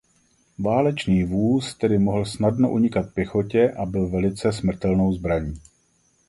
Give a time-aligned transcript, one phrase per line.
[0.59, 5.53] Válečný vůz tedy mohl snadno unikat pěchotě a byl velice smrtelnou zbraní.